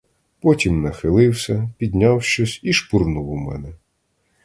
Потім 0.41 0.81
нахилився, 0.81 1.69
підняв 1.77 2.23
щось 2.23 2.59
і 2.63 2.73
шпурнув 2.73 3.29
у 3.29 3.35
мене. 3.35 3.73